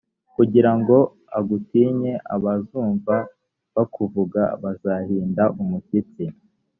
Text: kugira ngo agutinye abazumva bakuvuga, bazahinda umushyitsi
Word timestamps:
kugira 0.35 0.71
ngo 0.79 0.97
agutinye 1.37 2.13
abazumva 2.35 3.15
bakuvuga, 3.75 4.41
bazahinda 4.61 5.43
umushyitsi 5.61 6.23